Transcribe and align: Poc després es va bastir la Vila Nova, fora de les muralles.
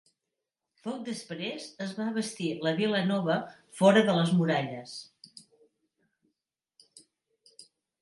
Poc 0.85 1.03
després 1.09 1.67
es 1.87 1.93
va 1.99 2.07
bastir 2.15 2.49
la 2.69 2.73
Vila 2.81 3.03
Nova, 3.11 3.37
fora 3.83 4.05
de 4.11 4.19
les 4.19 4.35
muralles. 4.41 4.99